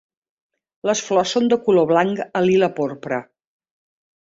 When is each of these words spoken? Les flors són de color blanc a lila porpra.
Les 0.89 1.03
flors 1.09 1.33
són 1.35 1.51
de 1.51 1.59
color 1.67 1.87
blanc 1.93 2.23
a 2.41 2.43
lila 2.47 2.73
porpra. 2.81 3.23